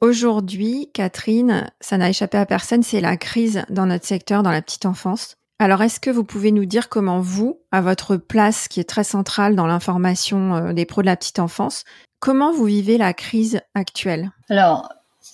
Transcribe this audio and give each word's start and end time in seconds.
Aujourd'hui, 0.00 0.90
Catherine, 0.94 1.70
ça 1.80 1.98
n'a 1.98 2.10
échappé 2.10 2.38
à 2.38 2.46
personne, 2.46 2.82
c'est 2.82 3.00
la 3.00 3.16
crise 3.16 3.64
dans 3.68 3.86
notre 3.86 4.06
secteur, 4.06 4.42
dans 4.42 4.52
la 4.52 4.62
petite 4.62 4.86
enfance. 4.86 5.34
Alors, 5.58 5.82
est-ce 5.82 5.98
que 5.98 6.10
vous 6.10 6.22
pouvez 6.22 6.52
nous 6.52 6.66
dire 6.66 6.88
comment 6.88 7.20
vous, 7.20 7.60
à 7.72 7.80
votre 7.80 8.16
place 8.16 8.68
qui 8.68 8.78
est 8.78 8.88
très 8.88 9.02
centrale 9.02 9.56
dans 9.56 9.66
l'information 9.66 10.54
euh, 10.54 10.72
des 10.72 10.86
pros 10.86 11.00
de 11.00 11.06
la 11.06 11.16
petite 11.16 11.40
enfance, 11.40 11.84
comment 12.20 12.52
vous 12.52 12.66
vivez 12.66 12.96
la 12.96 13.12
crise 13.12 13.60
actuelle? 13.74 14.30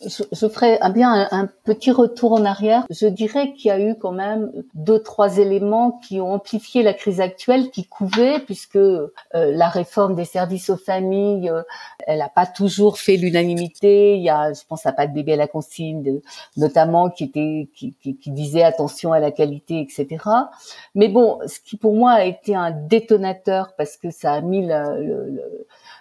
Je, 0.00 0.48
ferai 0.48 0.78
bien 0.92 1.28
un, 1.30 1.48
petit 1.64 1.90
retour 1.90 2.32
en 2.32 2.44
arrière. 2.44 2.84
Je 2.90 3.06
dirais 3.06 3.52
qu'il 3.52 3.68
y 3.68 3.70
a 3.70 3.80
eu 3.80 3.94
quand 3.96 4.12
même 4.12 4.50
deux, 4.74 5.02
trois 5.02 5.38
éléments 5.38 5.92
qui 6.06 6.20
ont 6.20 6.32
amplifié 6.32 6.82
la 6.82 6.94
crise 6.94 7.20
actuelle, 7.20 7.70
qui 7.70 7.86
couvaient, 7.86 8.40
puisque 8.40 8.76
euh, 8.76 9.10
la 9.32 9.68
réforme 9.68 10.14
des 10.14 10.24
services 10.24 10.70
aux 10.70 10.76
familles, 10.76 11.48
euh, 11.50 11.62
elle 12.06 12.18
n'a 12.18 12.28
pas 12.28 12.46
toujours 12.46 12.98
fait 12.98 13.16
l'unanimité. 13.16 14.16
Il 14.16 14.22
y 14.22 14.30
a, 14.30 14.52
je 14.52 14.62
pense 14.68 14.86
à 14.86 14.92
pas 14.92 15.06
de 15.06 15.14
bébé 15.14 15.34
à 15.34 15.36
la 15.36 15.48
consigne, 15.48 16.20
notamment 16.56 17.10
qui 17.10 17.24
était, 17.24 17.68
qui, 17.74 17.94
qui, 18.02 18.16
qui, 18.16 18.30
disait 18.30 18.62
attention 18.62 19.12
à 19.12 19.20
la 19.20 19.30
qualité, 19.30 19.80
etc. 19.80 20.24
Mais 20.94 21.08
bon, 21.08 21.38
ce 21.46 21.60
qui 21.60 21.76
pour 21.76 21.94
moi 21.94 22.12
a 22.12 22.24
été 22.24 22.54
un 22.54 22.70
détonateur 22.70 23.74
parce 23.76 23.96
que 23.96 24.10
ça 24.10 24.32
a 24.32 24.40
mis 24.40 24.66
la, 24.66 24.96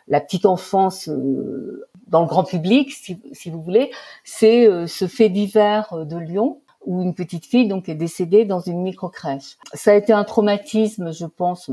la 0.07 0.21
petite 0.21 0.45
enfance 0.45 1.09
euh, 1.09 1.87
dans 2.07 2.21
le 2.21 2.27
grand 2.27 2.43
public, 2.43 2.91
si, 2.91 3.21
si 3.31 3.49
vous 3.49 3.61
voulez, 3.61 3.91
c'est 4.23 4.67
euh, 4.67 4.87
ce 4.87 5.07
fait 5.07 5.29
divers 5.29 5.91
euh, 5.93 6.05
de 6.05 6.17
Lyon 6.17 6.59
où 6.85 7.01
une 7.01 7.15
petite 7.15 7.45
fille 7.45 7.67
donc 7.67 7.87
est 7.87 7.95
décédée 7.95 8.43
dans 8.43 8.59
une 8.59 8.81
micro 8.81 9.07
crèche. 9.07 9.57
Ça 9.73 9.91
a 9.91 9.95
été 9.95 10.11
un 10.11 10.25
traumatisme, 10.25 11.13
je 11.13 11.25
pense, 11.25 11.71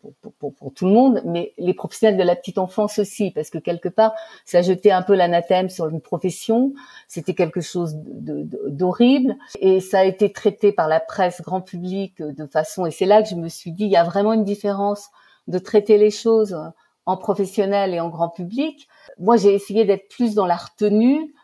pour, 0.00 0.32
pour, 0.32 0.54
pour, 0.54 0.72
tout 0.72 0.86
le 0.86 0.92
monde, 0.92 1.20
mais 1.26 1.52
les 1.58 1.74
professionnels 1.74 2.16
de 2.16 2.22
la 2.22 2.36
petite 2.36 2.56
enfance 2.56 2.98
aussi, 2.98 3.32
parce 3.32 3.50
que 3.50 3.58
quelque 3.58 3.90
part, 3.90 4.14
ça 4.46 4.62
jetait 4.62 4.92
un 4.92 5.02
peu 5.02 5.14
l'anathème 5.14 5.68
sur 5.68 5.88
une 5.88 6.00
profession. 6.00 6.72
C'était 7.06 7.34
quelque 7.34 7.60
chose 7.60 7.96
d'horrible, 7.96 9.36
et 9.60 9.80
ça 9.80 10.00
a 10.00 10.04
été 10.04 10.32
traité 10.32 10.72
par 10.72 10.88
la 10.88 11.00
presse 11.00 11.42
grand 11.42 11.60
public 11.60 12.22
de 12.22 12.46
façon. 12.46 12.86
Et 12.86 12.90
c'est 12.90 13.04
là 13.04 13.22
que 13.22 13.28
je 13.28 13.34
me 13.34 13.48
suis 13.48 13.72
dit, 13.72 13.84
il 13.84 13.90
y 13.90 13.96
a 13.96 14.04
vraiment 14.04 14.32
une 14.32 14.44
différence 14.44 15.10
de 15.48 15.58
traiter 15.58 15.98
les 15.98 16.10
choses 16.10 16.56
en 17.06 17.16
professionnel 17.16 17.94
et 17.94 18.00
en 18.00 18.08
grand 18.08 18.28
public. 18.28 18.88
Moi, 19.18 19.36
j'ai 19.36 19.54
essayé 19.54 19.84
d'être 19.84 20.08
plus 20.08 20.34
dans 20.34 20.46
la 20.46 20.56
retenue, 20.56 21.34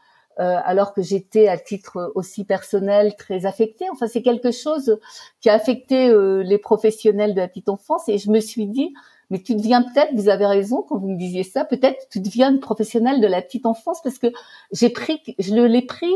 euh, 0.41 0.57
alors 0.65 0.93
que 0.93 1.03
j'étais 1.03 1.49
à 1.49 1.59
titre 1.59 2.13
aussi 2.15 2.45
personnel 2.45 3.15
très 3.17 3.47
affectée. 3.47 3.87
Enfin, 3.93 4.07
c'est 4.09 4.23
quelque 4.23 4.51
chose 4.51 4.99
qui 5.41 5.49
a 5.49 5.55
affecté 5.55 6.09
euh, 6.09 6.43
les 6.43 6.59
professionnels 6.59 7.35
de 7.35 7.41
la 7.41 7.49
petite 7.49 7.69
enfance. 7.69 8.09
Et 8.09 8.19
je 8.19 8.31
me 8.31 8.41
suis 8.41 8.67
dit, 8.67 8.93
mais 9.31 9.41
tu 9.41 9.55
deviens 9.55 9.83
peut-être, 9.83 10.13
vous 10.15 10.29
avez 10.29 10.47
raison 10.47 10.83
quand 10.83 10.99
vous 10.99 11.09
me 11.09 11.17
disiez 11.17 11.45
ça, 11.45 11.65
peut-être 11.65 12.09
tu 12.11 12.21
deviens 12.21 12.51
une 12.51 12.61
professionnelle 12.61 13.21
de 13.21 13.27
la 13.27 13.41
petite 13.41 13.67
enfance 13.67 14.03
parce 14.03 14.19
que 14.19 14.27
j'ai 14.73 14.91
pris, 14.91 15.23
je 15.39 15.55
l'ai 15.55 15.83
pris, 15.83 16.13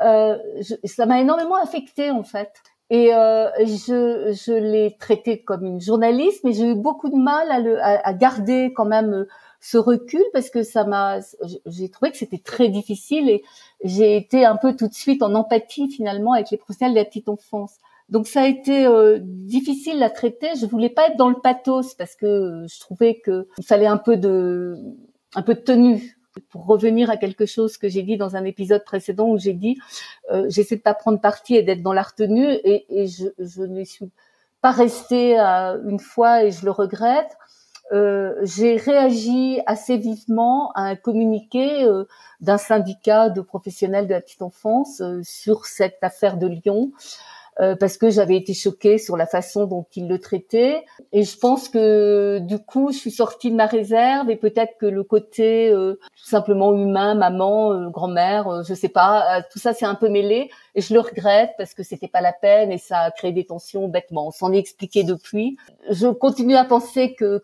euh, 0.00 0.36
je, 0.60 0.74
ça 0.84 1.06
m'a 1.06 1.20
énormément 1.20 1.56
affecté 1.56 2.10
en 2.10 2.24
fait. 2.24 2.52
Et 2.92 3.14
euh, 3.14 3.48
je, 3.60 4.34
je 4.34 4.52
l'ai 4.52 4.98
traité 5.00 5.42
comme 5.42 5.64
une 5.64 5.80
journaliste, 5.80 6.44
mais 6.44 6.52
j'ai 6.52 6.72
eu 6.72 6.74
beaucoup 6.74 7.08
de 7.08 7.16
mal 7.16 7.50
à, 7.50 7.58
le, 7.58 7.82
à, 7.82 8.12
garder 8.12 8.74
quand 8.76 8.84
même 8.84 9.14
euh, 9.14 9.28
ce 9.60 9.78
recul 9.78 10.22
parce 10.34 10.50
que 10.50 10.62
ça 10.62 10.84
m'a, 10.84 11.20
j'ai 11.64 11.88
trouvé 11.88 12.10
que 12.10 12.18
c'était 12.18 12.36
très 12.36 12.68
difficile 12.68 13.30
et 13.30 13.44
j'ai 13.82 14.14
été 14.14 14.44
un 14.44 14.56
peu 14.56 14.76
tout 14.76 14.88
de 14.88 14.92
suite 14.92 15.22
en 15.22 15.34
empathie 15.34 15.88
finalement 15.88 16.34
avec 16.34 16.50
les 16.50 16.58
professionnels 16.58 16.92
de 16.92 16.98
la 16.98 17.06
petite 17.06 17.30
enfance. 17.30 17.76
Donc 18.10 18.26
ça 18.26 18.42
a 18.42 18.46
été 18.46 18.84
euh, 18.84 19.20
difficile 19.22 20.02
à 20.02 20.10
traiter. 20.10 20.48
Je 20.60 20.66
voulais 20.66 20.90
pas 20.90 21.06
être 21.06 21.16
dans 21.16 21.30
le 21.30 21.40
pathos 21.42 21.94
parce 21.94 22.14
que 22.14 22.66
je 22.68 22.78
trouvais 22.78 23.22
que 23.24 23.48
il 23.56 23.64
fallait 23.64 23.86
un 23.86 23.96
peu 23.96 24.18
de, 24.18 24.76
un 25.34 25.40
peu 25.40 25.54
de 25.54 25.60
tenue 25.60 26.18
pour 26.50 26.66
revenir 26.66 27.10
à 27.10 27.16
quelque 27.16 27.46
chose 27.46 27.76
que 27.76 27.88
j'ai 27.88 28.02
dit 28.02 28.16
dans 28.16 28.36
un 28.36 28.44
épisode 28.44 28.84
précédent 28.84 29.28
où 29.28 29.38
j'ai 29.38 29.52
dit 29.52 29.78
euh, 30.30 30.46
j'essaie 30.48 30.76
de 30.76 30.82
pas 30.82 30.94
prendre 30.94 31.20
parti 31.20 31.56
et 31.56 31.62
d'être 31.62 31.82
dans 31.82 31.92
la 31.92 32.02
retenue 32.02 32.48
et, 32.64 33.02
et 33.02 33.06
je, 33.06 33.26
je 33.38 33.62
ne 33.62 33.84
suis 33.84 34.10
pas 34.60 34.70
restée 34.70 35.38
à 35.38 35.76
une 35.86 35.98
fois 35.98 36.44
et 36.44 36.50
je 36.50 36.64
le 36.64 36.70
regrette. 36.70 37.36
Euh, 37.92 38.34
j'ai 38.42 38.76
réagi 38.76 39.60
assez 39.66 39.98
vivement 39.98 40.72
à 40.74 40.82
un 40.82 40.96
communiqué 40.96 41.84
euh, 41.84 42.04
d'un 42.40 42.56
syndicat 42.56 43.28
de 43.28 43.42
professionnels 43.42 44.06
de 44.06 44.14
la 44.14 44.22
petite 44.22 44.40
enfance 44.40 45.02
euh, 45.02 45.20
sur 45.22 45.66
cette 45.66 45.98
affaire 46.00 46.38
de 46.38 46.46
Lyon 46.46 46.92
euh, 47.60 47.76
parce 47.76 47.98
que 47.98 48.08
j'avais 48.08 48.36
été 48.36 48.54
choquée 48.54 48.96
sur 48.96 49.18
la 49.18 49.26
façon 49.26 49.66
dont 49.66 49.84
il 49.94 50.08
le 50.08 50.18
traitait. 50.18 50.86
Et 51.12 51.22
je 51.22 51.36
pense 51.36 51.68
que 51.68 52.38
du 52.38 52.58
coup, 52.58 52.92
je 52.92 52.96
suis 52.96 53.10
sortie 53.10 53.50
de 53.50 53.56
ma 53.56 53.66
réserve 53.66 54.30
et 54.30 54.36
peut-être 54.36 54.78
que 54.78 54.86
le 54.86 55.04
côté 55.04 55.68
euh, 55.70 55.98
tout 56.16 56.24
simplement 56.24 56.72
humain, 56.72 57.14
maman, 57.14 57.74
euh, 57.74 57.90
grand-mère, 57.90 58.64
je 58.66 58.72
sais 58.72 58.88
pas, 58.88 59.42
tout 59.52 59.58
ça 59.58 59.74
c'est 59.74 59.84
un 59.84 59.94
peu 59.94 60.08
mêlé. 60.08 60.50
Et 60.74 60.80
je 60.80 60.94
le 60.94 61.00
regrette 61.00 61.50
parce 61.58 61.74
que 61.74 61.82
c'était 61.82 62.08
pas 62.08 62.22
la 62.22 62.32
peine 62.32 62.72
et 62.72 62.78
ça 62.78 63.00
a 63.00 63.10
créé 63.10 63.32
des 63.32 63.44
tensions 63.44 63.86
bêtement. 63.86 64.28
On 64.28 64.30
s'en 64.30 64.50
est 64.52 64.58
expliqué 64.58 65.04
depuis. 65.04 65.58
Je 65.90 66.06
continue 66.06 66.56
à 66.56 66.64
penser 66.64 67.14
que 67.14 67.42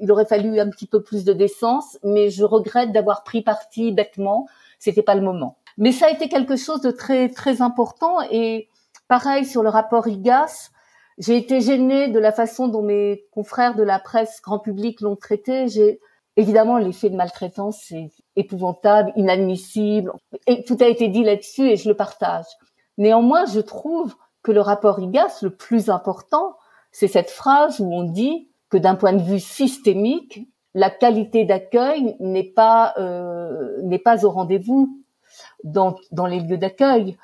il 0.00 0.12
aurait 0.12 0.26
fallu 0.26 0.60
un 0.60 0.70
petit 0.70 0.86
peu 0.86 1.02
plus 1.02 1.24
de 1.24 1.32
décence, 1.32 1.98
mais 2.04 2.30
je 2.30 2.44
regrette 2.44 2.92
d'avoir 2.92 3.24
pris 3.24 3.42
parti 3.42 3.90
bêtement. 3.90 4.46
C'était 4.78 5.02
pas 5.02 5.16
le 5.16 5.22
moment. 5.22 5.56
Mais 5.76 5.92
ça 5.92 6.06
a 6.06 6.10
été 6.10 6.28
quelque 6.28 6.56
chose 6.56 6.80
de 6.82 6.90
très 6.90 7.28
très 7.28 7.62
important 7.62 8.18
et 8.30 8.68
Pareil 9.10 9.44
sur 9.44 9.64
le 9.64 9.70
rapport 9.70 10.06
IGAS, 10.06 10.70
j'ai 11.18 11.36
été 11.36 11.60
gênée 11.60 12.06
de 12.06 12.20
la 12.20 12.30
façon 12.30 12.68
dont 12.68 12.82
mes 12.82 13.24
confrères 13.32 13.74
de 13.74 13.82
la 13.82 13.98
presse 13.98 14.40
grand 14.40 14.60
public 14.60 15.00
l'ont 15.00 15.16
traité. 15.16 15.66
J'ai 15.66 15.98
évidemment 16.36 16.78
l'effet 16.78 17.10
de 17.10 17.16
maltraitance, 17.16 17.80
c'est 17.88 18.12
épouvantable, 18.36 19.12
inadmissible, 19.16 20.12
et 20.46 20.62
tout 20.62 20.76
a 20.80 20.86
été 20.86 21.08
dit 21.08 21.24
là-dessus 21.24 21.70
et 21.70 21.76
je 21.76 21.88
le 21.88 21.96
partage. 21.96 22.44
Néanmoins, 22.98 23.46
je 23.46 23.58
trouve 23.58 24.14
que 24.44 24.52
le 24.52 24.60
rapport 24.60 25.00
IGAS, 25.00 25.40
le 25.42 25.50
plus 25.50 25.90
important, 25.90 26.54
c'est 26.92 27.08
cette 27.08 27.30
phrase 27.30 27.80
où 27.80 27.92
on 27.92 28.04
dit 28.04 28.48
que 28.68 28.78
d'un 28.78 28.94
point 28.94 29.12
de 29.12 29.24
vue 29.24 29.40
systémique, 29.40 30.46
la 30.74 30.88
qualité 30.88 31.44
d'accueil 31.44 32.14
n'est 32.20 32.44
pas 32.44 32.94
euh, 32.96 33.82
au 34.22 34.30
rendez-vous 34.30 35.02
dans, 35.64 35.96
dans 36.12 36.26
les 36.26 36.38
lieux 36.38 36.58
d'accueil. 36.58 37.16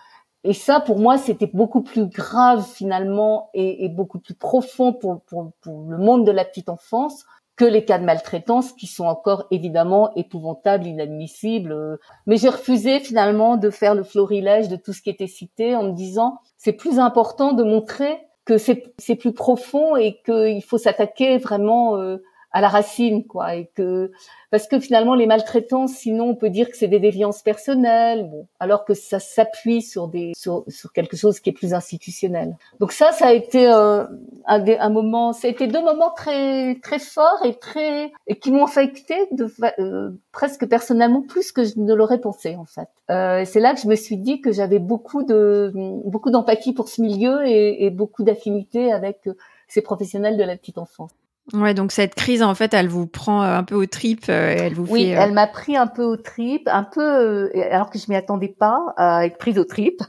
Et 0.48 0.52
ça, 0.52 0.78
pour 0.78 1.00
moi, 1.00 1.18
c'était 1.18 1.50
beaucoup 1.52 1.82
plus 1.82 2.06
grave 2.06 2.64
finalement 2.64 3.50
et, 3.52 3.88
beaucoup 3.88 4.20
plus 4.20 4.34
profond 4.34 4.92
pour, 4.92 5.22
pour, 5.22 5.50
pour, 5.60 5.90
le 5.90 5.98
monde 5.98 6.24
de 6.24 6.30
la 6.30 6.44
petite 6.44 6.68
enfance 6.68 7.24
que 7.56 7.64
les 7.64 7.84
cas 7.84 7.98
de 7.98 8.04
maltraitance 8.04 8.72
qui 8.72 8.86
sont 8.86 9.06
encore 9.06 9.48
évidemment 9.50 10.14
épouvantables, 10.14 10.86
inadmissibles. 10.86 11.98
Mais 12.26 12.36
j'ai 12.36 12.50
refusé 12.50 13.00
finalement 13.00 13.56
de 13.56 13.70
faire 13.70 13.96
le 13.96 14.04
florilège 14.04 14.68
de 14.68 14.76
tout 14.76 14.92
ce 14.92 15.02
qui 15.02 15.10
était 15.10 15.26
cité 15.26 15.74
en 15.74 15.82
me 15.82 15.92
disant 15.92 16.38
c'est 16.58 16.74
plus 16.74 17.00
important 17.00 17.52
de 17.52 17.64
montrer 17.64 18.20
que 18.44 18.56
c'est 18.56 19.16
plus 19.16 19.32
profond 19.32 19.96
et 19.96 20.20
qu'il 20.24 20.62
faut 20.62 20.78
s'attaquer 20.78 21.38
vraiment 21.38 21.96
euh, 21.96 22.18
à 22.56 22.62
la 22.62 22.68
racine, 22.70 23.26
quoi, 23.26 23.54
et 23.54 23.66
que 23.74 24.10
parce 24.50 24.66
que 24.66 24.80
finalement 24.80 25.14
les 25.14 25.26
maltraitances, 25.26 25.92
sinon 25.92 26.30
on 26.30 26.34
peut 26.34 26.48
dire 26.48 26.70
que 26.70 26.76
c'est 26.78 26.88
des 26.88 27.00
déviances 27.00 27.42
personnelles, 27.42 28.30
bon, 28.30 28.46
alors 28.60 28.86
que 28.86 28.94
ça 28.94 29.18
s'appuie 29.18 29.82
sur 29.82 30.08
des 30.08 30.32
sur, 30.34 30.64
sur, 30.68 30.94
quelque 30.94 31.18
chose 31.18 31.38
qui 31.38 31.50
est 31.50 31.52
plus 31.52 31.74
institutionnel. 31.74 32.56
Donc 32.80 32.92
ça, 32.92 33.12
ça 33.12 33.26
a 33.26 33.32
été 33.34 33.70
euh, 33.70 34.04
un, 34.46 34.64
un 34.66 34.88
moment, 34.88 35.34
ça 35.34 35.48
a 35.48 35.50
été 35.50 35.66
deux 35.66 35.82
moments 35.82 36.12
très 36.16 36.76
très 36.76 36.98
forts 36.98 37.44
et 37.44 37.58
très 37.58 38.10
et 38.26 38.36
qui 38.36 38.52
m'ont 38.52 38.64
affecté 38.64 39.14
de 39.32 39.52
euh, 39.78 40.12
presque 40.32 40.66
personnellement 40.66 41.20
plus 41.20 41.52
que 41.52 41.62
je 41.62 41.78
ne 41.78 41.92
l'aurais 41.92 42.22
pensé 42.22 42.56
en 42.56 42.64
fait. 42.64 42.88
Euh, 43.10 43.44
c'est 43.44 43.60
là 43.60 43.74
que 43.74 43.82
je 43.82 43.86
me 43.86 43.96
suis 43.96 44.16
dit 44.16 44.40
que 44.40 44.50
j'avais 44.50 44.78
beaucoup 44.78 45.24
de 45.24 45.72
beaucoup 46.06 46.30
d'empathie 46.30 46.72
pour 46.72 46.88
ce 46.88 47.02
milieu 47.02 47.46
et, 47.46 47.84
et 47.84 47.90
beaucoup 47.90 48.22
d'affinité 48.22 48.92
avec 48.92 49.28
ces 49.68 49.82
professionnels 49.82 50.38
de 50.38 50.44
la 50.44 50.56
petite 50.56 50.78
enfance. 50.78 51.10
Ouais, 51.52 51.74
donc 51.74 51.92
cette 51.92 52.16
crise, 52.16 52.42
en 52.42 52.54
fait, 52.56 52.74
elle 52.74 52.88
vous 52.88 53.06
prend 53.06 53.42
euh, 53.42 53.58
un 53.58 53.62
peu 53.62 53.76
aux 53.76 53.86
tripes, 53.86 54.28
euh, 54.28 54.54
elle 54.58 54.74
vous 54.74 54.82
oui, 54.82 54.88
fait. 54.88 54.96
Oui, 54.96 55.10
elle 55.10 55.32
m'a 55.32 55.46
pris 55.46 55.76
un 55.76 55.86
peu 55.86 56.02
aux 56.02 56.16
tripes, 56.16 56.66
un 56.66 56.82
peu, 56.82 57.50
alors 57.70 57.88
que 57.88 58.00
je 58.00 58.06
m'y 58.08 58.16
attendais 58.16 58.48
pas 58.48 58.94
à 58.96 59.26
être 59.26 59.38
prise 59.38 59.56
aux 59.56 59.64
tripes, 59.64 60.02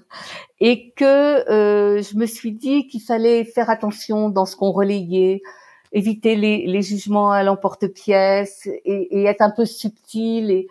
et 0.59 0.93
que 0.93 1.47
euh, 1.49 2.01
je 2.01 2.17
me 2.17 2.25
suis 2.25 2.53
dit 2.53 2.87
qu'il 2.87 3.01
fallait 3.01 3.43
faire 3.43 3.69
attention 3.69 4.29
dans 4.29 4.45
ce 4.47 4.55
qu'on 4.55 4.71
relayait, 4.71 5.43
éviter 5.91 6.35
les, 6.35 6.65
les 6.65 6.81
jugements 6.81 7.31
à 7.31 7.43
l'emporte-pièce 7.43 8.65
et, 8.65 9.19
et, 9.19 9.25
être 9.25 9.41
un 9.41 9.51
peu 9.51 9.65
subtil. 9.65 10.49
Et, 10.49 10.67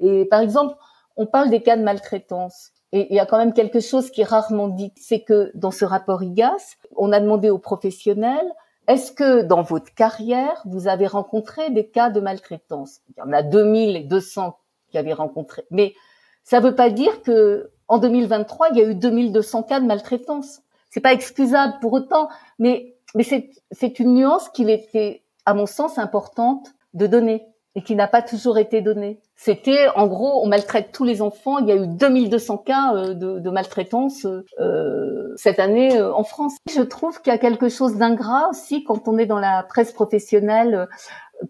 et 0.00 0.24
par 0.24 0.40
exemple, 0.40 0.74
on 1.16 1.26
parle 1.26 1.48
des 1.48 1.62
cas 1.62 1.76
de 1.76 1.82
maltraitance. 1.82 2.72
Et 2.90 3.06
il 3.10 3.16
y 3.16 3.20
a 3.20 3.26
quand 3.26 3.38
même 3.38 3.52
quelque 3.52 3.80
chose 3.80 4.10
qui 4.10 4.22
est 4.22 4.28
rarement 4.28 4.68
dit, 4.68 4.92
c'est 4.96 5.20
que 5.20 5.52
dans 5.54 5.70
ce 5.70 5.84
rapport 5.84 6.22
IGAS, 6.22 6.76
on 6.96 7.12
a 7.12 7.20
demandé 7.20 7.50
aux 7.50 7.58
professionnels 7.58 8.50
est-ce 8.88 9.12
que 9.12 9.42
dans 9.42 9.62
votre 9.62 9.94
carrière, 9.94 10.62
vous 10.64 10.88
avez 10.88 11.06
rencontré 11.06 11.70
des 11.70 11.86
cas 11.86 12.08
de 12.08 12.20
maltraitance? 12.20 13.00
Il 13.10 13.18
y 13.18 13.22
en 13.22 13.32
a 13.32 13.42
2200 13.42 14.58
qui 14.88 14.96
avaient 14.96 15.12
rencontré. 15.12 15.64
Mais 15.70 15.94
ça 16.42 16.60
ne 16.60 16.64
veut 16.66 16.74
pas 16.74 16.88
dire 16.88 17.22
que 17.22 17.70
en 17.86 17.98
2023, 17.98 18.70
il 18.70 18.78
y 18.78 18.80
a 18.80 18.84
eu 18.84 18.94
2200 18.94 19.64
cas 19.64 19.80
de 19.80 19.86
maltraitance. 19.86 20.62
C'est 20.88 21.00
pas 21.00 21.12
excusable 21.12 21.74
pour 21.82 21.92
autant, 21.92 22.30
mais, 22.58 22.96
mais 23.14 23.24
c'est 23.24 23.98
une 23.98 24.14
nuance 24.14 24.48
qu'il 24.48 24.70
était, 24.70 25.22
à 25.44 25.52
mon 25.52 25.66
sens, 25.66 25.98
importante 25.98 26.72
de 26.94 27.06
donner 27.06 27.46
et 27.78 27.82
qui 27.82 27.94
n'a 27.94 28.08
pas 28.08 28.22
toujours 28.22 28.58
été 28.58 28.80
donnée. 28.80 29.20
C'était, 29.36 29.86
en 29.94 30.08
gros, 30.08 30.42
on 30.42 30.48
maltraite 30.48 30.90
tous 30.92 31.04
les 31.04 31.22
enfants. 31.22 31.58
Il 31.58 31.68
y 31.68 31.70
a 31.70 31.76
eu 31.76 31.86
2200 31.86 32.58
cas 32.58 32.92
euh, 32.92 33.14
de, 33.14 33.50
maltraitance 33.50 34.26
euh, 34.58 35.32
cette 35.36 35.60
année 35.60 35.96
euh, 35.96 36.12
en 36.12 36.24
France. 36.24 36.56
Je 36.68 36.82
trouve 36.82 37.22
qu'il 37.22 37.32
y 37.32 37.36
a 37.36 37.38
quelque 37.38 37.68
chose 37.68 37.96
d'ingrat 37.96 38.48
aussi 38.50 38.82
quand 38.82 39.06
on 39.06 39.16
est 39.16 39.26
dans 39.26 39.38
la 39.38 39.62
presse 39.62 39.92
professionnelle, 39.92 40.74
euh, 40.74 40.86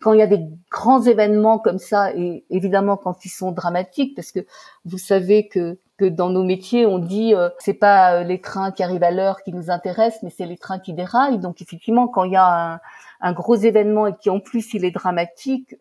quand 0.02 0.12
il 0.12 0.19
y 0.19 0.22
a 0.22 0.26
des 0.26 0.44
grands 0.70 1.00
événements 1.00 1.58
comme 1.58 1.78
ça, 1.78 2.12
et 2.14 2.44
évidemment 2.50 2.98
quand 2.98 3.25
ils 3.25 3.30
sont 3.30 3.52
dramatiques, 3.52 4.14
parce 4.14 4.32
que 4.32 4.40
vous 4.84 4.98
savez 4.98 5.48
que 5.48 5.78
que 5.98 6.04
dans 6.04 6.30
nos 6.30 6.44
métiers, 6.44 6.86
on 6.86 6.98
dit 6.98 7.34
euh, 7.34 7.50
c'est 7.58 7.75
pas 7.75 8.22
les 8.22 8.40
trains 8.40 8.70
qui 8.70 8.82
arrivent 8.82 9.02
à 9.02 9.10
l'heure 9.10 9.42
qui 9.42 9.52
nous 9.52 9.69
intéressent, 9.69 10.22
mais 10.22 10.30
c'est 10.30 10.46
les 10.46 10.56
trains 10.56 10.78
qui 10.78 10.92
déraillent. 10.92 11.40
Donc 11.40 11.60
effectivement, 11.60 12.06
quand 12.06 12.25
il 12.25 12.32
y 12.32 12.36
a 12.36 12.75
un, 12.75 12.80
un 13.20 13.32
gros 13.32 13.56
événement 13.56 14.06
et 14.06 14.14
qui 14.16 14.30
en 14.30 14.40
plus 14.40 14.75
il 14.75 14.84
est 14.84 14.92
dramatique, 14.92 15.75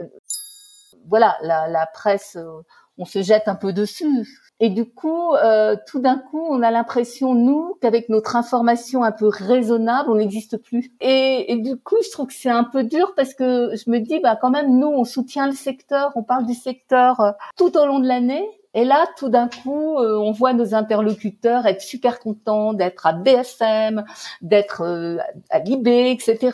voilà, 1.08 1.38
la, 1.42 1.68
la 1.68 1.86
presse, 1.88 2.36
euh, 2.36 2.62
on 2.98 3.06
se 3.06 3.22
jette 3.22 3.48
un 3.48 3.56
peu 3.56 3.74
dessus. 3.74 4.28
Et 4.60 4.70
du 4.70 4.86
coup, 4.86 5.36
euh, 5.36 5.76
tout 5.88 6.00
d'un 6.00 6.18
coup, 6.18 6.44
on 6.50 6.64
a 6.64 6.72
l'impression, 6.72 7.36
nous, 7.36 7.78
qu'avec 7.80 8.10
notre 8.10 8.36
information 8.36 9.04
un 9.04 9.12
peu 9.12 9.28
raisonnable, 9.28 10.10
on 10.10 10.16
n'existe 10.16 10.58
plus. 10.58 10.92
Et, 11.00 11.52
et, 11.52 11.58
du 11.58 11.78
coup, 11.78 11.98
je 12.04 12.10
trouve 12.10 12.28
que 12.28 12.34
c'est 12.34 12.50
un 12.50 12.64
peu 12.64 12.84
dur 12.84 13.14
parce 13.16 13.36
que 13.36 13.76
je 13.76 13.90
me 13.92 14.00
dis, 14.00 14.20
bah 14.20 14.36
quand 14.36 14.50
même, 14.50 14.80
nous, 14.80 14.88
on 14.88 15.04
soutient 15.04 15.46
le 15.46 15.54
secteur, 15.54 16.12
on 16.16 16.24
parle 16.24 16.48
du 16.48 16.56
secteur 16.56 17.20
euh, 17.20 17.32
tout 17.56 17.78
au 17.78 17.86
long 17.86 18.00
de 18.00 18.08
l'année. 18.08 18.48
Et 18.74 18.84
là, 18.84 19.06
tout 19.18 19.30
d'un 19.30 19.48
coup, 19.48 19.98
on 19.98 20.32
voit 20.34 20.54
nos 20.54 20.76
interlocuteurs 20.76 21.66
être 21.66 21.82
super 21.82 22.20
contents 22.20 22.74
d'être 22.74 23.08
à 23.08 23.14
BFM, 23.14 24.06
d'être 24.42 24.84
à 25.50 25.60
l'IB, 25.60 25.88
etc. 25.88 26.52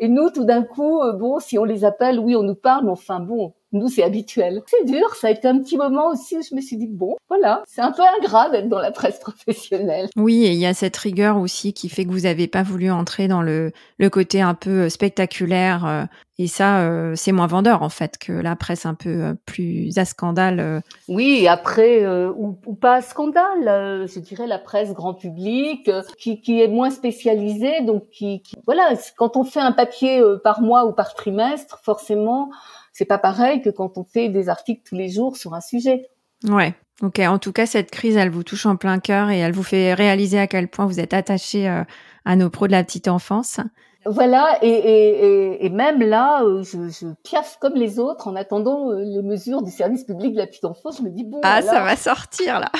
Et 0.00 0.08
nous, 0.08 0.30
tout 0.30 0.44
d'un 0.44 0.64
coup, 0.64 1.00
bon, 1.16 1.38
si 1.38 1.56
on 1.56 1.62
les 1.62 1.84
appelle, 1.84 2.18
oui, 2.18 2.34
on 2.34 2.42
nous 2.42 2.56
parle, 2.56 2.86
mais 2.86 2.90
enfin, 2.90 3.20
bon, 3.20 3.54
nous, 3.74 3.88
c'est 3.88 4.02
habituel. 4.02 4.62
C'est 4.66 4.86
dur. 4.86 5.14
Ça 5.16 5.28
a 5.28 5.30
été 5.30 5.48
un 5.48 5.58
petit 5.58 5.76
moment 5.76 6.10
aussi 6.10 6.36
où 6.36 6.42
je 6.42 6.54
me 6.54 6.60
suis 6.60 6.76
dit, 6.76 6.88
bon, 6.88 7.16
voilà, 7.28 7.62
c'est 7.66 7.80
un 7.80 7.92
peu 7.92 8.02
ingrat 8.20 8.50
d'être 8.50 8.68
dans 8.68 8.78
la 8.78 8.90
presse 8.90 9.18
professionnelle. 9.18 10.08
Oui, 10.16 10.44
et 10.44 10.52
il 10.52 10.58
y 10.58 10.66
a 10.66 10.74
cette 10.74 10.96
rigueur 10.96 11.36
aussi 11.38 11.72
qui 11.72 11.88
fait 11.88 12.04
que 12.04 12.10
vous 12.10 12.20
n'avez 12.20 12.46
pas 12.46 12.62
voulu 12.62 12.90
entrer 12.90 13.28
dans 13.28 13.42
le, 13.42 13.72
le 13.98 14.10
côté 14.10 14.40
un 14.40 14.54
peu 14.54 14.82
euh, 14.82 14.88
spectaculaire. 14.88 16.08
Euh, 16.38 16.42
et 16.42 16.46
ça, 16.46 16.80
euh, 16.80 17.14
c'est 17.16 17.32
moins 17.32 17.46
vendeur, 17.46 17.82
en 17.82 17.88
fait, 17.88 18.18
que 18.18 18.32
la 18.32 18.56
presse 18.56 18.86
un 18.86 18.94
peu 18.94 19.36
plus 19.46 19.96
à 19.98 20.04
scandale. 20.04 20.82
Oui, 21.08 21.40
et 21.42 21.48
après, 21.48 22.06
ou, 22.06 22.58
ou, 22.66 22.74
pas 22.74 22.96
à 22.96 23.02
scandale, 23.02 24.06
je 24.08 24.18
dirais 24.18 24.46
la 24.46 24.58
presse 24.58 24.92
grand 24.92 25.14
public, 25.14 25.90
qui, 26.18 26.40
qui 26.40 26.60
est 26.60 26.68
moins 26.68 26.90
spécialisée. 26.90 27.82
Donc, 27.82 28.08
qui, 28.10 28.42
qui, 28.42 28.56
voilà, 28.66 28.90
quand 29.16 29.36
on 29.36 29.44
fait 29.44 29.60
un 29.60 29.72
papier 29.72 30.22
par 30.42 30.60
mois 30.60 30.86
ou 30.86 30.92
par 30.92 31.14
trimestre, 31.14 31.78
forcément, 31.82 32.50
c'est 32.92 33.04
pas 33.04 33.18
pareil 33.18 33.62
que 33.62 33.70
quand 33.70 33.98
on 33.98 34.04
fait 34.04 34.28
des 34.28 34.48
articles 34.48 34.82
tous 34.88 34.94
les 34.94 35.08
jours 35.08 35.36
sur 35.36 35.54
un 35.54 35.60
sujet. 35.60 36.08
Ouais. 36.48 36.74
Ok. 37.02 37.18
En 37.18 37.38
tout 37.38 37.52
cas, 37.52 37.66
cette 37.66 37.90
crise, 37.90 38.16
elle 38.16 38.30
vous 38.30 38.44
touche 38.44 38.66
en 38.66 38.76
plein 38.76 38.98
cœur 39.00 39.30
et 39.30 39.38
elle 39.38 39.52
vous 39.52 39.64
fait 39.64 39.94
réaliser 39.94 40.38
à 40.38 40.46
quel 40.46 40.68
point 40.68 40.86
vous 40.86 41.00
êtes 41.00 41.14
attaché 41.14 41.68
euh, 41.68 41.82
à 42.24 42.36
nos 42.36 42.50
pros 42.50 42.66
de 42.66 42.72
la 42.72 42.84
petite 42.84 43.08
enfance. 43.08 43.60
Voilà, 44.06 44.58
et, 44.62 44.68
et, 44.68 45.64
et, 45.64 45.68
même 45.70 46.00
là, 46.00 46.42
euh, 46.42 46.62
je, 46.62 46.90
je 46.90 47.06
piaffe 47.22 47.56
comme 47.58 47.74
les 47.74 47.98
autres 47.98 48.28
en 48.28 48.36
attendant 48.36 48.90
euh, 48.90 49.02
les 49.02 49.22
mesures 49.22 49.62
du 49.62 49.70
service 49.70 50.04
public 50.04 50.34
de 50.34 50.38
la 50.38 50.46
petite 50.46 50.66
enfance. 50.66 50.98
Je 50.98 51.02
me 51.02 51.10
dis 51.10 51.24
bon, 51.24 51.40
ah, 51.42 51.62
ça 51.62 51.82
va 51.82 51.96
sortir 51.96 52.60
là. 52.60 52.70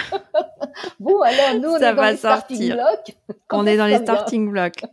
bon, 1.01 1.21
alors 1.23 1.61
nous, 1.61 1.71
on 1.73 1.77
est 1.77 1.95
dans 1.95 2.03
les 2.03 2.17
starting 2.17 2.73
blocks. 2.73 3.17
On 3.51 3.67
est 3.67 3.77
dans 3.77 3.87
les 3.87 3.99
starting 3.99 4.51
blocks. 4.51 4.85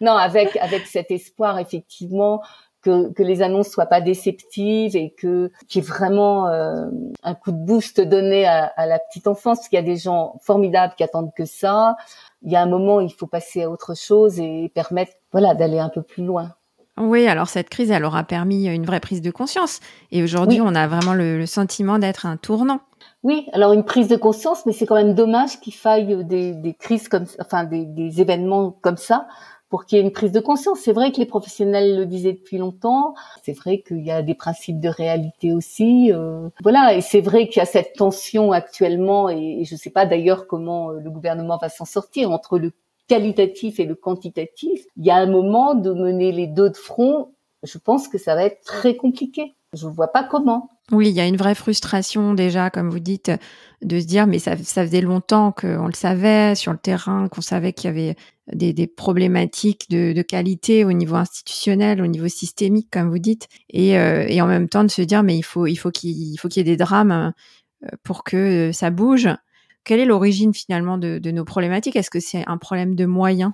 non, 0.00 0.12
avec 0.12 0.56
avec 0.56 0.86
cet 0.86 1.12
espoir 1.12 1.58
effectivement 1.60 2.42
que, 2.82 3.12
que, 3.12 3.22
les 3.22 3.42
annonces 3.42 3.68
soient 3.68 3.86
pas 3.86 4.00
déceptives 4.00 4.96
et 4.96 5.14
que 5.16 5.50
qu'il 5.68 5.82
y 5.82 5.84
ait 5.84 5.88
vraiment 5.88 6.48
euh, 6.48 6.86
un 7.22 7.34
coup 7.34 7.52
de 7.52 7.56
boost 7.56 8.00
donné 8.00 8.46
à, 8.46 8.72
à 8.76 8.86
la 8.86 8.98
petite 8.98 9.26
enfance 9.26 9.58
parce 9.58 9.68
qu'il 9.68 9.76
y 9.76 9.82
a 9.82 9.84
des 9.84 9.96
gens 9.96 10.38
formidables 10.42 10.94
qui 10.96 11.04
attendent 11.04 11.32
que 11.36 11.44
ça. 11.44 11.96
Il 12.42 12.52
y 12.52 12.56
a 12.56 12.62
un 12.62 12.66
moment, 12.66 13.00
il 13.00 13.12
faut 13.12 13.26
passer 13.26 13.62
à 13.64 13.70
autre 13.70 13.96
chose 13.96 14.38
et 14.38 14.70
permettre 14.74 15.12
voilà 15.32 15.54
d'aller 15.54 15.78
un 15.78 15.88
peu 15.88 16.02
plus 16.02 16.24
loin. 16.24 16.54
Oui, 16.96 17.26
alors 17.28 17.48
cette 17.48 17.68
crise, 17.68 17.90
elle 17.90 18.04
aura 18.04 18.24
permis 18.24 18.66
une 18.66 18.84
vraie 18.84 19.00
prise 19.00 19.22
de 19.22 19.30
conscience. 19.30 19.80
Et 20.10 20.22
aujourd'hui, 20.22 20.60
on 20.60 20.74
a 20.74 20.88
vraiment 20.88 21.14
le, 21.14 21.38
le 21.38 21.46
sentiment 21.46 21.98
d'être 21.98 22.26
un 22.26 22.36
tournant. 22.36 22.80
Oui, 23.22 23.48
alors 23.52 23.72
une 23.72 23.84
prise 23.84 24.08
de 24.08 24.16
conscience, 24.16 24.66
mais 24.66 24.72
c'est 24.72 24.86
quand 24.86 24.96
même 24.96 25.14
dommage 25.14 25.60
qu'il 25.60 25.74
faille 25.74 26.24
des, 26.24 26.52
des 26.52 26.74
crises 26.74 27.08
comme, 27.08 27.26
enfin 27.40 27.64
des, 27.64 27.84
des 27.84 28.20
événements 28.20 28.70
comme 28.70 28.96
ça 28.96 29.26
pour 29.68 29.84
qu'il 29.84 29.98
y 29.98 30.00
ait 30.00 30.04
une 30.04 30.12
prise 30.12 30.32
de 30.32 30.40
conscience. 30.40 30.80
C'est 30.80 30.92
vrai 30.92 31.12
que 31.12 31.18
les 31.18 31.26
professionnels 31.26 31.96
le 31.96 32.06
disaient 32.06 32.32
depuis 32.32 32.58
longtemps. 32.58 33.14
C'est 33.42 33.52
vrai 33.52 33.82
qu'il 33.86 34.04
y 34.04 34.10
a 34.10 34.22
des 34.22 34.34
principes 34.34 34.80
de 34.80 34.88
réalité 34.88 35.52
aussi. 35.52 36.12
Euh, 36.12 36.48
voilà, 36.62 36.94
et 36.94 37.00
c'est 37.00 37.20
vrai 37.20 37.48
qu'il 37.48 37.58
y 37.58 37.62
a 37.62 37.66
cette 37.66 37.94
tension 37.94 38.52
actuellement, 38.52 39.28
et, 39.28 39.64
je 39.64 39.74
ne 39.74 39.78
sais 39.78 39.90
pas 39.90 40.06
d'ailleurs 40.06 40.46
comment 40.46 40.90
euh, 40.90 41.00
le 41.00 41.10
gouvernement 41.10 41.58
va 41.58 41.68
s'en 41.68 41.84
sortir 41.84 42.30
entre 42.30 42.58
le 42.58 42.72
qualitatif 43.08 43.80
et 43.80 43.84
le 43.84 43.94
quantitatif. 43.94 44.84
Il 44.96 45.04
y 45.04 45.10
a 45.10 45.16
un 45.16 45.26
moment 45.26 45.74
de 45.74 45.92
mener 45.92 46.32
les 46.32 46.46
deux 46.46 46.70
de 46.70 46.76
front. 46.76 47.32
Je 47.62 47.78
pense 47.78 48.08
que 48.08 48.18
ça 48.18 48.34
va 48.34 48.44
être 48.44 48.62
très 48.62 48.96
compliqué. 48.96 49.54
Je 49.72 49.86
ne 49.86 49.92
vois 49.92 50.08
pas 50.08 50.24
comment. 50.24 50.70
Oui, 50.90 51.08
il 51.10 51.14
y 51.14 51.20
a 51.20 51.26
une 51.26 51.36
vraie 51.36 51.54
frustration 51.54 52.32
déjà, 52.32 52.70
comme 52.70 52.88
vous 52.88 52.98
dites, 52.98 53.30
de 53.82 54.00
se 54.00 54.06
dire, 54.06 54.26
mais 54.26 54.38
ça, 54.38 54.56
faisait 54.56 55.02
longtemps 55.02 55.52
qu'on 55.52 55.86
le 55.86 55.92
savait 55.92 56.54
sur 56.54 56.72
le 56.72 56.78
terrain, 56.78 57.28
qu'on 57.28 57.42
savait 57.42 57.74
qu'il 57.74 57.88
y 57.88 57.90
avait 57.90 58.16
des, 58.72 58.86
problématiques 58.86 59.90
de, 59.90 60.22
qualité 60.22 60.86
au 60.86 60.92
niveau 60.92 61.16
institutionnel, 61.16 62.00
au 62.00 62.06
niveau 62.06 62.28
systémique, 62.28 62.88
comme 62.90 63.10
vous 63.10 63.18
dites, 63.18 63.48
et, 63.68 63.98
euh, 63.98 64.26
en 64.40 64.46
même 64.46 64.68
temps 64.70 64.82
de 64.82 64.90
se 64.90 65.02
dire, 65.02 65.22
mais 65.22 65.36
il 65.36 65.42
faut, 65.42 65.66
faut 65.76 65.90
qu'il 65.90 66.38
faut 66.40 66.48
qu'il 66.48 66.66
y 66.66 66.70
ait 66.70 66.76
des 66.76 66.82
drames 66.82 67.34
euh, 67.84 67.88
pour 68.02 68.24
que 68.24 68.70
ça 68.72 68.88
bouge. 68.88 69.28
Quelle 69.84 70.00
est 70.00 70.06
l'origine 70.06 70.54
finalement 70.54 70.96
de 70.96 71.30
nos 71.30 71.44
problématiques? 71.44 71.96
Est-ce 71.96 72.10
que 72.10 72.20
c'est 72.20 72.44
un 72.46 72.56
problème 72.56 72.94
de 72.94 73.04
moyens? 73.04 73.52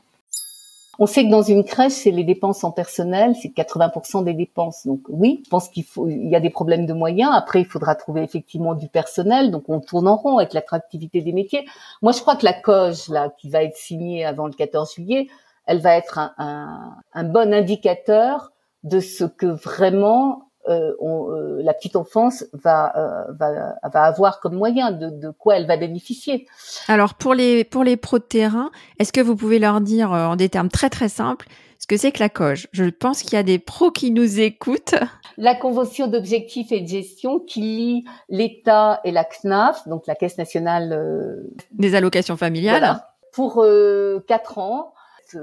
On 0.99 1.07
sait 1.07 1.25
que 1.25 1.31
dans 1.31 1.43
une 1.43 1.65
crèche, 1.65 1.93
c'est 1.93 2.11
les 2.11 2.25
dépenses 2.25 2.65
en 2.65 2.71
personnel, 2.71 3.35
c'est 3.41 3.49
80% 3.49 4.25
des 4.25 4.35
dépenses. 4.35 4.87
Donc 4.87 5.01
oui, 5.09 5.43
je 5.45 5.51
pense 5.51 5.69
qu'il 5.69 5.85
faut, 5.85 6.09
il 6.09 6.29
y 6.29 6.37
a 6.37 6.41
des 6.41 6.51
problèmes 6.51 6.87
de 6.87 6.93
moyens. 6.93 7.31
Après, 7.35 7.61
il 7.61 7.67
faudra 7.67 7.95
trouver 7.95 8.23
effectivement 8.23 8.75
du 8.75 8.89
personnel. 8.89 9.51
Donc 9.51 9.65
on 9.69 9.81
tourne 9.81 10.09
en 10.09 10.17
rond 10.17 10.39
avec 10.39 10.53
l'attractivité 10.53 11.21
des 11.21 11.33
métiers. 11.33 11.67
Moi, 12.03 12.13
je 12.13 12.21
crois 12.21 12.37
que 12.37 12.45
la 12.45 12.53
COGE 12.53 13.09
là, 13.09 13.33
qui 13.39 13.51
va 13.51 13.63
être 13.63 13.77
signée 13.77 14.25
avant 14.25 14.47
le 14.47 14.53
14 14.53 14.95
juillet, 14.95 15.29
elle 15.67 15.81
va 15.81 15.97
être 15.97 16.19
un, 16.19 16.33
un, 16.39 16.97
un 17.13 17.25
bon 17.25 17.53
indicateur 17.53 18.53
de 18.83 19.01
ce 19.01 19.25
que 19.25 19.47
vraiment 19.47 20.44
euh, 20.69 20.93
on, 21.01 21.31
euh, 21.31 21.61
la 21.63 21.75
petite 21.75 21.97
enfance 21.97 22.45
va, 22.53 22.97
euh, 22.97 23.33
va, 23.39 23.75
va 23.83 24.03
avoir 24.03 24.41
comme 24.41 24.55
moyen, 24.55 24.93
de, 24.93 25.11
de, 25.11 25.31
quoi 25.31 25.57
elle 25.57 25.67
va 25.67 25.77
bénéficier. 25.77 26.47
Alors 26.89 27.15
pour 27.15 27.35
les 27.35 27.65
pour 27.65 27.85
les 27.85 27.97
pros 27.97 28.19
de 28.19 28.25
terrain, 28.25 28.71
est-ce 28.99 29.13
que 29.13 29.21
vous 29.21 29.37
pouvez 29.37 29.59
leur 29.59 29.81
dire 29.81 30.13
en 30.13 30.37
des 30.37 30.49
termes 30.49 30.71
très 30.71 30.91
très 30.91 31.09
simples 31.09 31.47
ce 31.85 31.87
que 31.87 31.99
c'est 31.99 32.13
que 32.13 32.21
la 32.21 32.31
COGE? 32.31 32.69
Je 32.73 32.85
pense 32.85 33.23
qu'il 33.23 33.35
y 33.35 33.37
a 33.37 33.43
des 33.43 33.59
pros 33.59 33.91
qui 33.91 34.11
nous 34.11 34.41
écoutent. 34.41 34.95
La 35.37 35.55
convention 35.55 36.07
d'objectifs 36.07 36.73
et 36.73 36.81
de 36.81 36.87
gestion 36.87 37.41
qui 37.41 37.61
lie 37.61 38.05
l'État 38.31 39.01
et 39.05 39.11
la 39.11 39.25
CNAF, 39.25 39.87
donc 39.87 40.07
la 40.07 40.15
Caisse 40.15 40.39
nationale 40.39 40.95
euh, 40.95 41.53
des 41.73 41.95
allocations 41.95 42.39
familiales, 42.39 43.05
pour 43.33 43.63
euh, 43.63 44.25
quatre 44.27 44.57
ans. 44.57 44.95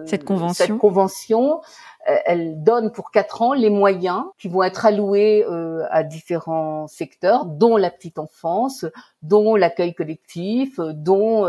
Cette 0.06 0.24
convention. 0.24 0.66
Cette 0.66 0.78
convention 0.78 1.56
euh, 1.56 1.60
elle 2.06 2.64
donne 2.64 2.92
pour 2.92 3.12
quatre 3.12 3.42
ans 3.42 3.54
les 3.54 3.70
moyens 3.70 4.24
qui 4.40 4.48
vont 4.48 4.64
être 4.64 4.86
alloués 4.86 5.46
euh, 5.48 5.86
à 5.92 6.04
différents 6.04 6.88
secteurs, 6.88 7.46
dont 7.46 7.78
la 7.78 7.92
petite 7.92 8.18
enfance, 8.18 8.86
dont 9.22 9.56
l'accueil 9.56 9.94
collectif, 9.94 10.80
euh, 10.80 10.94
dont 10.94 11.46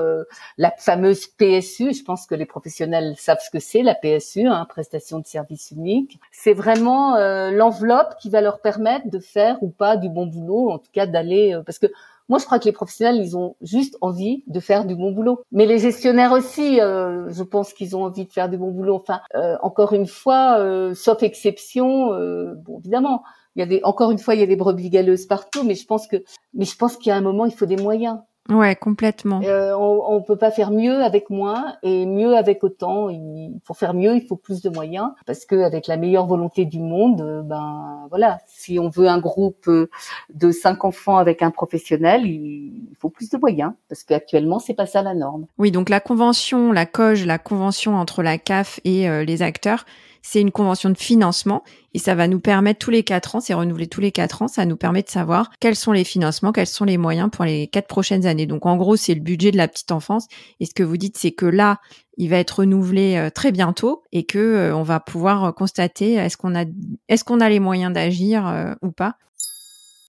la 0.59 0.71
fameuse 0.76 1.26
PSU. 1.26 1.94
Je 1.94 2.04
pense 2.04 2.26
que 2.26 2.35
les 2.35 2.47
professionnels 2.47 3.14
savent 3.16 3.40
ce 3.40 3.50
que 3.50 3.59
c'est 3.59 3.82
la 3.82 3.94
PSU, 3.94 4.47
hein, 4.47 4.66
prestation 4.68 5.18
de 5.18 5.26
service 5.26 5.71
unique. 5.71 6.18
C'est 6.30 6.54
vraiment 6.54 7.16
l'enveloppe 7.50 8.16
qui 8.21 8.30
va 8.30 8.40
leur 8.40 8.61
permettre 8.61 9.09
de 9.09 9.18
faire 9.18 9.62
ou 9.62 9.68
pas 9.68 9.97
du 9.97 10.09
bon 10.09 10.26
boulot, 10.26 10.71
en 10.71 10.78
tout 10.78 10.90
cas 10.92 11.06
d'aller 11.06 11.59
parce 11.64 11.78
que 11.78 11.87
moi, 12.32 12.38
je 12.38 12.46
crois 12.46 12.58
que 12.58 12.64
les 12.64 12.72
professionnels, 12.72 13.16
ils 13.16 13.36
ont 13.36 13.56
juste 13.60 13.98
envie 14.00 14.42
de 14.46 14.58
faire 14.58 14.86
du 14.86 14.96
bon 14.96 15.12
boulot. 15.12 15.42
Mais 15.52 15.66
les 15.66 15.78
gestionnaires 15.78 16.32
aussi, 16.32 16.80
euh, 16.80 17.28
je 17.28 17.42
pense 17.42 17.74
qu'ils 17.74 17.94
ont 17.94 18.04
envie 18.04 18.24
de 18.24 18.32
faire 18.32 18.48
du 18.48 18.56
bon 18.56 18.70
boulot. 18.70 18.94
Enfin, 18.94 19.20
euh, 19.34 19.58
encore 19.60 19.92
une 19.92 20.06
fois, 20.06 20.58
euh, 20.58 20.94
sauf 20.94 21.22
exception, 21.22 22.06
bon, 22.54 22.78
évidemment, 22.78 23.22
il 23.54 23.60
y 23.60 23.62
a 23.62 23.66
des, 23.66 23.80
encore 23.84 24.12
une 24.12 24.18
fois, 24.18 24.34
il 24.34 24.40
y 24.40 24.42
a 24.42 24.46
des 24.46 24.56
brebis 24.56 24.88
galeuses 24.88 25.26
partout, 25.26 25.62
mais 25.62 25.74
je 25.74 25.84
pense 25.84 26.06
que, 26.06 26.24
mais 26.54 26.64
je 26.64 26.74
pense 26.74 26.96
qu'il 26.96 27.08
y 27.08 27.12
a 27.12 27.16
un 27.16 27.20
moment, 27.20 27.44
il 27.44 27.52
faut 27.52 27.66
des 27.66 27.76
moyens. 27.76 28.16
Ouais, 28.52 28.76
complètement. 28.76 29.40
Euh, 29.44 29.73
on, 29.75 30.02
on 30.14 30.23
peut 30.23 30.37
pas 30.37 30.50
faire 30.50 30.71
mieux 30.71 31.02
avec 31.02 31.30
moins 31.30 31.76
et 31.82 32.06
mieux 32.06 32.37
avec 32.37 32.62
autant. 32.64 33.09
Il, 33.09 33.59
pour 33.64 33.76
faire 33.76 33.94
mieux, 33.94 34.16
il 34.16 34.26
faut 34.26 34.37
plus 34.37 34.62
de 34.62 34.71
moyens 34.71 35.11
parce 35.26 35.44
que 35.44 35.56
avec 35.56 35.87
la 35.87 35.97
meilleure 35.97 36.26
volonté 36.26 36.64
du 36.64 36.80
monde, 36.80 37.21
euh, 37.21 37.42
ben 37.42 38.06
voilà, 38.11 38.38
si 38.47 38.78
on 38.78 38.88
veut 38.88 39.09
un 39.09 39.18
groupe 39.18 39.68
euh, 39.68 39.88
de 40.35 40.50
cinq 40.50 40.85
enfants 40.85 41.16
avec 41.16 41.42
un 41.42 41.50
professionnel, 41.50 42.26
il, 42.26 42.94
faut 43.00 43.11
plus 43.11 43.30
de 43.30 43.38
moyens 43.38 43.73
parce 43.88 44.04
qu'actuellement 44.04 44.59
c'est 44.59 44.75
pas 44.75 44.87
ça 44.87 45.02
la 45.02 45.14
norme. 45.14 45.47
Oui, 45.59 45.71
donc 45.71 45.88
la 45.88 46.00
convention, 46.00 46.73
la 46.73 46.87
COGE, 46.87 47.25
la 47.26 47.38
convention 47.38 47.97
entre 47.97 48.23
la 48.23 48.38
CAF 48.38 48.80
et 48.85 49.09
euh, 49.09 49.25
les 49.25 49.42
acteurs, 49.42 49.85
c'est 50.23 50.41
une 50.41 50.52
convention 50.52 50.88
de 50.88 50.97
financement 50.97 51.62
et 51.95 51.99
ça 51.99 52.14
va 52.14 52.29
nous 52.29 52.41
permettre 52.41 52.79
tous 52.79 52.91
les 52.91 53.02
quatre 53.02 53.37
ans, 53.37 53.41
c'est 53.41 53.55
renouvelé 53.55 53.88
tous 53.88 54.00
les 54.00 54.12
quatre 54.12 54.43
ans, 54.43 54.49
ça 54.49 54.64
nous 54.64 54.76
permet 54.76 55.02
de 55.02 55.11
savoir 55.11 55.50
quels 55.61 55.76
sont 55.76 55.93
les 55.93 56.05
financements, 56.05 56.52
quels 56.52 56.67
sont 56.67 56.85
les 56.85 56.97
moyens 56.97 57.29
pour 57.31 57.45
les 57.45 57.67
quatre 57.67 57.88
prochaines 57.88 58.26
années. 58.26 58.47
Donc 58.47 58.64
en 58.64 58.76
gros, 58.76 58.97
c'est 58.97 59.14
le 59.14 59.21
budget 59.21 59.50
de 59.50 59.57
la 59.57 59.69
petite 59.69 59.93
enfance. 59.93 60.29
Et 60.61 60.67
ce 60.67 60.75
que 60.75 60.83
vous 60.83 60.97
dites, 60.97 61.19
c'est 61.19 61.33
que 61.33 61.47
là, 61.47 61.81
il 62.17 62.29
va 62.29 62.38
être 62.38 62.61
renouvelé 62.61 63.17
euh, 63.17 63.31
très 63.31 63.52
bientôt 63.52 64.02
et 64.12 64.25
que 64.25 64.38
euh, 64.38 64.76
on 64.76 64.83
va 64.83 65.00
pouvoir 65.00 65.45
euh, 65.45 65.52
constater 65.52 66.14
est-ce 66.14 66.37
qu'on 66.37 66.55
a 66.55 66.64
est-ce 67.09 67.25
qu'on 67.25 67.41
a 67.41 67.49
les 67.49 67.61
moyens 67.61 67.93
d'agir 67.93 68.76
ou 68.83 68.91
pas. 68.91 69.17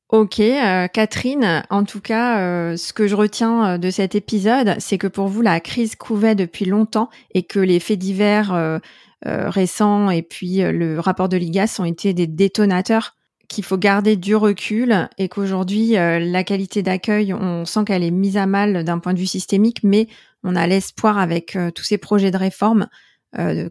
Ok, 0.10 0.40
Catherine, 0.94 1.64
en 1.72 1.86
tout 1.86 2.00
cas, 2.00 2.78
ce 2.78 2.94
que 2.94 3.08
je 3.08 3.16
retiens 3.16 3.80
de 3.80 3.90
cet 3.90 4.14
épisode, 4.14 4.76
c'est 4.78 5.00
que 5.00 5.08
pour 5.08 5.28
vous, 5.28 5.42
la 5.42 5.60
crise 5.60 5.96
couvait 5.96 6.36
depuis 6.36 6.66
longtemps 6.66 7.10
et 7.34 7.42
que 7.42 7.60
les 7.60 7.80
faits 7.80 7.98
divers 7.98 8.80
récents 9.26 10.10
et 10.10 10.22
puis 10.22 10.62
euh, 10.62 10.72
le 10.72 11.00
rapport 11.00 11.30
de 11.30 11.38
l'IGAS 11.38 11.78
ont 11.80 11.86
été 11.86 12.14
des 12.14 12.28
détonateurs 12.28 13.16
qu'il 13.48 13.64
faut 13.64 13.78
garder 13.78 14.16
du 14.16 14.36
recul 14.36 15.10
et 15.18 15.30
qu'aujourd'hui 15.30 15.98
euh, 15.98 16.20
la 16.20 16.44
qualité 16.44 16.82
d'accueil, 16.82 17.34
on 17.34 17.66
sent 17.66 17.86
qu'elle 17.86 18.04
est 18.04 18.12
mise 18.12 18.38
à 18.38 18.46
mal 18.46 18.84
d'un 18.84 19.00
point 19.00 19.14
de 19.14 19.20
vue 19.20 19.28
systémique, 19.28 19.80
mais 19.84 20.08
on 20.44 20.56
a 20.56 20.68
l'espoir 20.68 21.18
avec 21.18 21.58
tous 21.74 21.84
ces 21.84 21.98
projets 21.98 22.32
de 22.32 22.38
réforme 22.38 22.88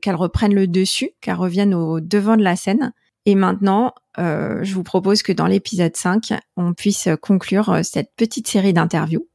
qu'elle 0.00 0.16
reprenne 0.16 0.54
le 0.54 0.66
dessus, 0.66 1.10
qu'elle 1.20 1.34
revienne 1.34 1.74
au 1.74 2.00
devant 2.00 2.36
de 2.36 2.42
la 2.42 2.56
scène. 2.56 2.92
Et 3.26 3.34
maintenant, 3.34 3.92
je 4.16 4.72
vous 4.72 4.82
propose 4.82 5.22
que 5.22 5.32
dans 5.32 5.46
l'épisode 5.46 5.94
5, 5.94 6.32
on 6.56 6.72
puisse 6.72 7.08
conclure 7.20 7.80
cette 7.82 8.10
petite 8.16 8.48
série 8.48 8.72
d'interviews. 8.72 9.28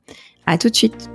À 0.47 0.57
tout 0.57 0.69
de 0.69 0.75
suite. 0.75 1.09